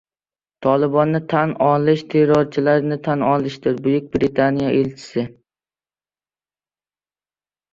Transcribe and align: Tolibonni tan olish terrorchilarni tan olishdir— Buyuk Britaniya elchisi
Tolibonni 0.65 1.19
tan 1.33 1.51
olish 1.65 2.01
terrorchilarni 2.13 2.97
tan 3.09 3.25
olishdir— 3.33 3.77
Buyuk 3.89 4.09
Britaniya 4.17 4.73
elchisi 4.79 5.27